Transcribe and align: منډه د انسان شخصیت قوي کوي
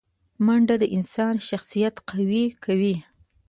منډه 0.45 0.75
د 0.79 0.83
انسان 0.97 1.35
شخصیت 1.49 1.95
قوي 2.09 2.45
کوي 2.63 2.95